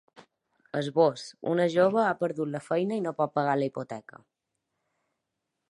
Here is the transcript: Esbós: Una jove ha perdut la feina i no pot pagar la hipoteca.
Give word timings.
Esbós: 0.79 1.25
Una 1.51 1.67
jove 1.73 2.01
ha 2.05 2.15
perdut 2.23 2.51
la 2.55 2.63
feina 2.69 2.99
i 3.01 3.05
no 3.09 3.15
pot 3.21 3.35
pagar 3.39 3.55
la 3.61 3.67
hipoteca. 3.73 4.23